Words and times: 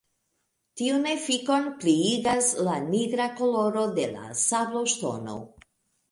Tiun 0.79 1.03
efikon 1.09 1.67
pliigas 1.83 2.47
la 2.67 2.77
nigra 2.85 3.27
koloro 3.41 3.83
de 3.99 4.05
la 4.15 4.31
sabloŝtono. 4.45 5.37